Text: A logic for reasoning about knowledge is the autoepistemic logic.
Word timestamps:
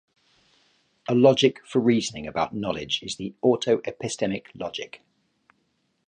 A 1.07 1.13
logic 1.13 1.63
for 1.63 1.77
reasoning 1.79 2.25
about 2.25 2.55
knowledge 2.55 3.03
is 3.03 3.17
the 3.17 3.35
autoepistemic 3.43 4.47
logic. 4.55 5.03